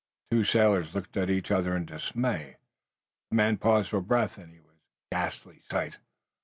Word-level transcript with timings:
The 0.31 0.37
two 0.37 0.45
sailors 0.45 0.95
looked 0.95 1.15
at 1.15 1.29
each 1.29 1.51
other 1.51 1.75
in 1.75 1.85
dismay. 1.85 2.57
The 3.29 3.35
man 3.35 3.57
paused 3.57 3.89
for 3.89 4.01
breath 4.01 4.39
and 4.39 4.51
he 4.51 4.59
was 4.59 4.71
a 4.77 5.13
ghastly 5.15 5.61
sight. 5.69 5.99